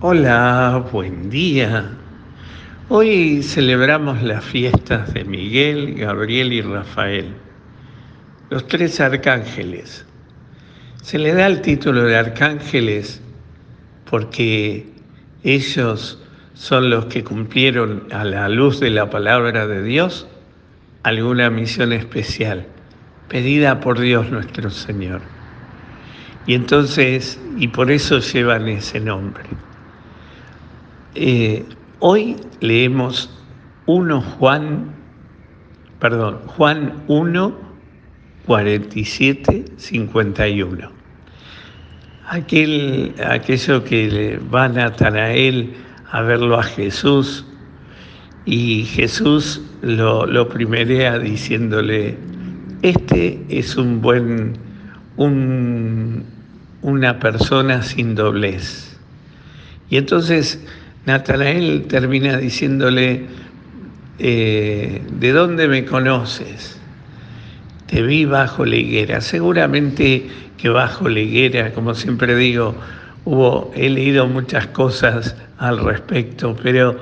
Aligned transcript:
Hola, 0.00 0.86
buen 0.92 1.28
día. 1.28 1.90
Hoy 2.88 3.42
celebramos 3.42 4.22
las 4.22 4.44
fiestas 4.44 5.12
de 5.12 5.24
Miguel, 5.24 5.96
Gabriel 5.96 6.52
y 6.52 6.62
Rafael, 6.62 7.34
los 8.48 8.68
tres 8.68 9.00
arcángeles. 9.00 10.06
Se 11.02 11.18
le 11.18 11.34
da 11.34 11.48
el 11.48 11.62
título 11.62 12.04
de 12.04 12.16
arcángeles 12.16 13.20
porque 14.08 14.86
ellos 15.42 16.22
son 16.54 16.90
los 16.90 17.06
que 17.06 17.24
cumplieron 17.24 18.06
a 18.12 18.22
la 18.22 18.48
luz 18.48 18.78
de 18.78 18.90
la 18.90 19.10
palabra 19.10 19.66
de 19.66 19.82
Dios 19.82 20.28
alguna 21.02 21.50
misión 21.50 21.92
especial 21.92 22.68
pedida 23.28 23.80
por 23.80 23.98
Dios 23.98 24.30
nuestro 24.30 24.70
Señor. 24.70 25.22
Y 26.46 26.54
entonces, 26.54 27.40
y 27.56 27.66
por 27.66 27.90
eso 27.90 28.20
llevan 28.20 28.68
ese 28.68 29.00
nombre. 29.00 29.67
Eh, 31.14 31.64
hoy 32.00 32.36
leemos 32.60 33.30
1 33.86 34.20
Juan, 34.20 34.94
perdón, 35.98 36.40
Juan 36.46 37.02
1, 37.08 37.56
47, 38.46 39.64
51. 39.76 40.90
Aquel, 42.26 43.14
aquello 43.26 43.84
que 43.84 44.38
va 44.52 44.64
a 44.64 44.68
Natanael 44.68 45.74
a 46.10 46.20
verlo 46.22 46.58
a 46.58 46.62
Jesús 46.62 47.46
y 48.44 48.84
Jesús 48.84 49.62
lo, 49.80 50.26
lo 50.26 50.48
primerea 50.48 51.18
diciéndole, 51.18 52.18
este 52.82 53.44
es 53.48 53.76
un 53.76 54.02
buen, 54.02 54.58
un, 55.16 56.24
una 56.82 57.18
persona 57.18 57.82
sin 57.82 58.14
doblez. 58.14 58.98
Y 59.90 59.96
entonces 59.96 60.62
Natanael 61.08 61.86
termina 61.88 62.36
diciéndole, 62.36 63.24
eh, 64.18 65.00
¿de 65.10 65.32
dónde 65.32 65.66
me 65.66 65.86
conoces? 65.86 66.78
Te 67.86 68.02
vi 68.02 68.26
bajo 68.26 68.66
la 68.66 68.76
higuera. 68.76 69.22
Seguramente 69.22 70.26
que 70.58 70.68
bajo 70.68 71.08
la 71.08 71.20
higuera, 71.20 71.72
como 71.72 71.94
siempre 71.94 72.36
digo, 72.36 72.74
hubo, 73.24 73.72
he 73.74 73.88
leído 73.88 74.26
muchas 74.26 74.66
cosas 74.66 75.34
al 75.56 75.78
respecto, 75.78 76.54
pero 76.62 76.94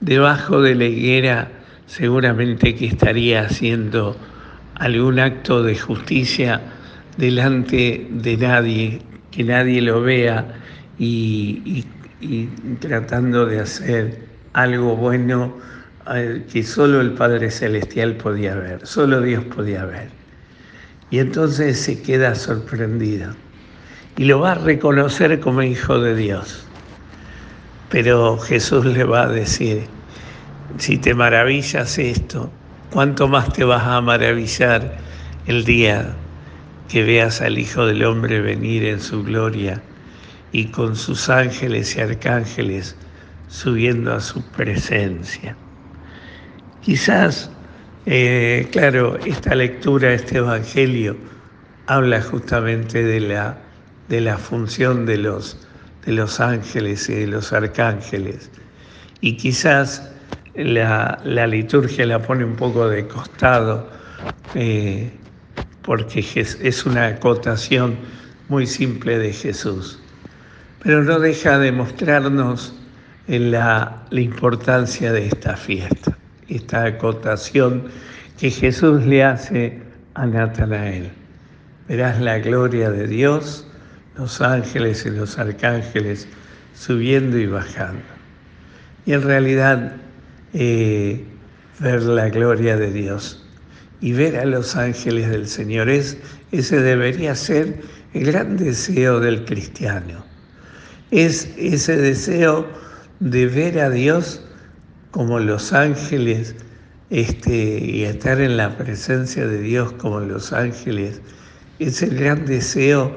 debajo 0.00 0.62
de 0.62 0.74
la 0.74 0.86
higuera 0.86 1.48
seguramente 1.86 2.74
que 2.74 2.86
estaría 2.86 3.42
haciendo 3.42 4.16
algún 4.76 5.18
acto 5.18 5.62
de 5.62 5.76
justicia 5.76 6.58
delante 7.18 8.06
de 8.10 8.36
nadie, 8.38 9.02
que 9.30 9.44
nadie 9.44 9.82
lo 9.82 10.00
vea 10.00 10.54
y, 10.98 11.60
y 11.66 11.84
tratando 12.80 13.46
de 13.46 13.60
hacer 13.60 14.26
algo 14.52 14.96
bueno 14.96 15.56
eh, 16.14 16.44
que 16.52 16.62
solo 16.62 17.00
el 17.00 17.12
Padre 17.12 17.50
Celestial 17.50 18.16
podía 18.16 18.54
ver, 18.54 18.86
solo 18.86 19.20
Dios 19.20 19.44
podía 19.44 19.84
ver. 19.84 20.08
Y 21.10 21.18
entonces 21.18 21.78
se 21.80 22.00
queda 22.00 22.34
sorprendido 22.34 23.34
y 24.16 24.24
lo 24.24 24.40
va 24.40 24.52
a 24.52 24.54
reconocer 24.56 25.40
como 25.40 25.62
hijo 25.62 26.00
de 26.00 26.14
Dios. 26.14 26.66
Pero 27.90 28.38
Jesús 28.38 28.84
le 28.84 29.04
va 29.04 29.24
a 29.24 29.28
decir, 29.28 29.84
si 30.78 30.98
te 30.98 31.14
maravillas 31.14 31.98
esto, 31.98 32.50
¿cuánto 32.90 33.28
más 33.28 33.52
te 33.52 33.64
vas 33.64 33.84
a 33.84 34.00
maravillar 34.00 34.96
el 35.46 35.64
día 35.64 36.14
que 36.88 37.02
veas 37.04 37.40
al 37.40 37.58
Hijo 37.58 37.86
del 37.86 38.04
Hombre 38.04 38.40
venir 38.40 38.84
en 38.84 39.00
su 39.00 39.22
gloria? 39.22 39.82
Y 40.52 40.66
con 40.66 40.94
sus 40.94 41.30
ángeles 41.30 41.96
y 41.96 42.00
arcángeles 42.00 42.94
subiendo 43.48 44.12
a 44.12 44.20
su 44.20 44.42
presencia. 44.42 45.56
Quizás, 46.82 47.50
eh, 48.06 48.68
claro, 48.70 49.18
esta 49.24 49.54
lectura, 49.54 50.12
este 50.12 50.38
Evangelio, 50.38 51.16
habla 51.86 52.20
justamente 52.20 53.02
de 53.02 53.20
la, 53.20 53.58
de 54.08 54.20
la 54.20 54.36
función 54.36 55.06
de 55.06 55.18
los, 55.18 55.56
de 56.04 56.12
los 56.12 56.38
ángeles 56.38 57.08
y 57.08 57.14
de 57.14 57.26
los 57.26 57.52
arcángeles. 57.52 58.50
Y 59.20 59.36
quizás 59.36 60.10
la, 60.54 61.18
liturgia 61.46 62.04
la 62.06 62.20
pone 62.20 62.44
un 62.44 62.56
poco 62.56 62.88
de 62.88 63.06
costado, 63.06 63.88
eh, 64.54 65.10
porque 65.82 66.20
es 66.20 66.86
una 66.86 67.06
acotación 67.06 67.96
muy 68.48 68.66
simple 68.66 69.18
de 69.18 69.32
Jesús 69.32 70.01
pero 70.82 71.04
no 71.04 71.20
deja 71.20 71.58
de 71.58 71.70
mostrarnos 71.70 72.74
la, 73.28 74.02
la 74.10 74.20
importancia 74.20 75.12
de 75.12 75.28
esta 75.28 75.56
fiesta, 75.56 76.16
esta 76.48 76.84
acotación 76.84 77.84
que 78.38 78.50
Jesús 78.50 79.04
le 79.06 79.22
hace 79.22 79.80
a 80.14 80.26
Natanael. 80.26 81.10
Verás 81.88 82.20
la 82.20 82.40
gloria 82.40 82.90
de 82.90 83.06
Dios, 83.06 83.66
los 84.16 84.40
ángeles 84.40 85.06
y 85.06 85.10
los 85.10 85.38
arcángeles 85.38 86.26
subiendo 86.74 87.38
y 87.38 87.46
bajando. 87.46 88.02
Y 89.06 89.12
en 89.12 89.22
realidad 89.22 89.92
eh, 90.52 91.24
ver 91.78 92.02
la 92.02 92.28
gloria 92.28 92.76
de 92.76 92.90
Dios 92.90 93.46
y 94.00 94.12
ver 94.14 94.36
a 94.36 94.44
los 94.44 94.74
ángeles 94.74 95.30
del 95.30 95.46
Señor, 95.46 95.88
es, 95.88 96.18
ese 96.50 96.80
debería 96.80 97.36
ser 97.36 97.80
el 98.14 98.26
gran 98.26 98.56
deseo 98.56 99.20
del 99.20 99.44
cristiano 99.44 100.31
es 101.12 101.52
ese 101.58 101.96
deseo 101.96 102.66
de 103.20 103.46
ver 103.46 103.78
a 103.78 103.90
Dios 103.90 104.42
como 105.10 105.38
los 105.38 105.72
ángeles 105.74 106.56
este, 107.10 107.78
y 107.84 108.04
estar 108.04 108.40
en 108.40 108.56
la 108.56 108.76
presencia 108.78 109.46
de 109.46 109.60
Dios 109.60 109.92
como 109.92 110.20
los 110.20 110.54
ángeles. 110.54 111.20
Es 111.78 112.02
el 112.02 112.18
gran 112.18 112.46
deseo 112.46 113.14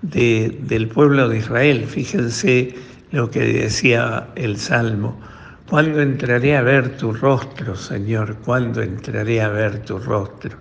del 0.00 0.88
pueblo 0.88 1.28
de 1.28 1.38
Israel. 1.38 1.84
Fíjense 1.86 2.74
lo 3.10 3.30
que 3.30 3.40
decía 3.40 4.26
el 4.36 4.56
Salmo. 4.56 5.20
¿Cuándo 5.68 6.00
entraré 6.00 6.56
a 6.56 6.62
ver 6.62 6.96
tu 6.96 7.12
rostro, 7.12 7.76
Señor? 7.76 8.36
¿Cuándo 8.44 8.80
entraré 8.80 9.42
a 9.42 9.48
ver 9.48 9.80
tu 9.80 9.98
rostro? 9.98 10.56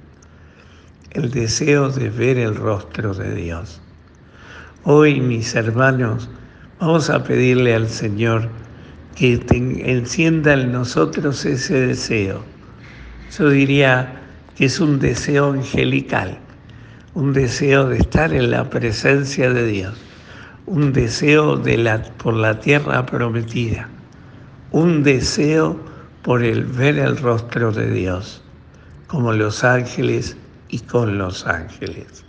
El 1.12 1.32
deseo 1.32 1.90
de 1.90 2.10
ver 2.10 2.38
el 2.38 2.56
rostro 2.56 3.14
de 3.14 3.36
Dios. 3.36 3.82
Hoy, 4.84 5.22
mis 5.22 5.56
hermanos, 5.56 6.30
Vamos 6.80 7.10
a 7.10 7.24
pedirle 7.24 7.76
al 7.76 7.88
Señor 7.88 8.50
que 9.16 9.40
encienda 9.86 10.54
en 10.54 10.72
nosotros 10.72 11.46
ese 11.46 11.88
deseo. 11.88 12.44
Yo 13.38 13.50
diría 13.50 14.22
que 14.56 14.66
es 14.66 14.80
un 14.80 15.00
deseo 15.00 15.54
angelical, 15.54 16.38
un 17.14 17.32
deseo 17.32 17.88
de 17.88 17.98
estar 18.00 18.34
en 18.34 18.50
la 18.52 18.70
presencia 18.70 19.52
de 19.52 19.68
Dios, 19.68 19.96
un 20.66 20.94
deseo 20.94 21.58
de 21.58 21.78
la, 21.78 22.02
por 22.18 22.34
la 22.34 22.60
tierra 22.60 23.06
prometida, 23.06 23.88
un 24.72 25.04
deseo 25.04 25.80
por 26.24 26.44
el 26.44 26.66
ver 26.66 26.98
el 26.98 27.18
rostro 27.18 27.72
de 27.72 27.92
Dios, 27.92 28.42
como 29.08 29.32
los 29.32 29.64
ángeles 29.64 30.36
y 30.70 30.80
con 30.80 31.20
los 31.20 31.46
ángeles. 31.46 32.26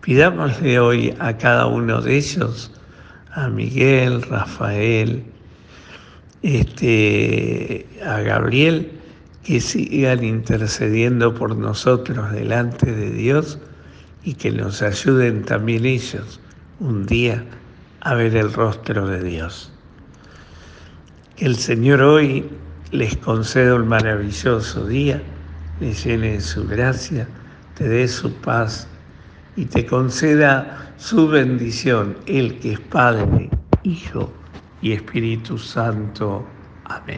Pidámosle 0.00 0.80
hoy 0.80 1.14
a 1.20 1.38
cada 1.38 1.66
uno 1.66 2.02
de 2.02 2.16
ellos 2.16 2.73
a 3.34 3.48
Miguel, 3.48 4.22
Rafael, 4.22 5.24
este, 6.42 7.86
a 8.04 8.20
Gabriel, 8.20 8.92
que 9.42 9.60
sigan 9.60 10.24
intercediendo 10.24 11.34
por 11.34 11.56
nosotros 11.56 12.32
delante 12.32 12.90
de 12.90 13.10
Dios 13.10 13.58
y 14.24 14.34
que 14.34 14.50
nos 14.50 14.80
ayuden 14.82 15.44
también 15.44 15.84
ellos 15.84 16.40
un 16.80 17.06
día 17.06 17.44
a 18.00 18.14
ver 18.14 18.36
el 18.36 18.52
rostro 18.52 19.06
de 19.06 19.22
Dios. 19.22 19.70
Que 21.36 21.46
el 21.46 21.56
Señor 21.56 22.00
hoy 22.02 22.48
les 22.90 23.16
conceda 23.16 23.74
un 23.74 23.88
maravilloso 23.88 24.86
día, 24.86 25.20
les 25.80 26.04
llene 26.04 26.34
de 26.34 26.40
su 26.40 26.66
gracia, 26.66 27.26
te 27.74 27.88
dé 27.88 28.06
su 28.06 28.32
paz 28.32 28.86
y 29.56 29.64
te 29.64 29.84
conceda 29.84 30.93
su 30.96 31.28
bendición, 31.28 32.16
el 32.26 32.58
que 32.60 32.72
es 32.72 32.80
Padre, 32.80 33.50
Hijo 33.82 34.32
y 34.80 34.92
Espíritu 34.92 35.58
Santo. 35.58 36.44
Amén. 36.84 37.12